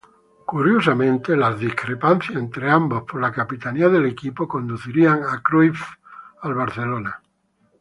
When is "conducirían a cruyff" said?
4.47-5.79